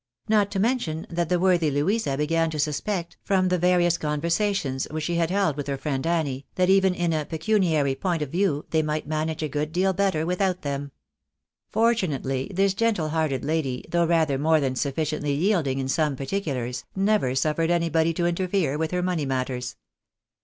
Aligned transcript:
Not 0.27 0.49
to 0.49 0.59
mention 0.59 1.05
that 1.11 1.29
the 1.29 1.37
worthy 1.39 1.69
Louisa 1.69 2.17
began 2.17 2.49
to 2.49 2.57
susj)ect, 2.57 3.17
from 3.21 3.49
the 3.49 3.59
various 3.59 3.99
conversations 3.99 4.87
which 4.89 5.03
she 5.03 5.13
had 5.17 5.29
held 5.29 5.55
with 5.55 5.67
her 5.67 5.77
friend 5.77 6.07
Annie, 6.07 6.47
that, 6.55 6.71
even 6.71 6.95
in 6.95 7.13
a 7.13 7.23
pecuniary 7.25 7.93
point 7.93 8.23
of 8.23 8.31
view, 8.31 8.65
they 8.71 8.81
might 8.81 9.05
manage 9.05 9.43
a 9.43 9.47
good 9.47 9.71
deal 9.71 9.93
better 9.93 10.25
without 10.25 10.63
them. 10.63 10.91
Fortunately, 11.69 12.49
this 12.51 12.73
gentle 12.73 13.09
hearted 13.09 13.45
lady, 13.45 13.85
though 13.91 14.07
rather 14.07 14.39
more 14.39 14.59
than 14.59 14.75
sufficiently 14.75 15.33
yielding 15.33 15.77
in 15.77 15.87
some 15.87 16.15
particulars, 16.15 16.83
never 16.95 17.35
suffered 17.35 17.69
anybody 17.69 18.11
to 18.11 18.25
interfere 18.25 18.79
with 18.79 18.89
her 18.89 19.03
money 19.03 19.27
matters. 19.27 19.75